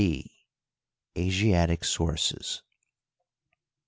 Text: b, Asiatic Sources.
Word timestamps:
b, 0.01 0.25
Asiatic 1.15 1.83
Sources. 1.85 2.63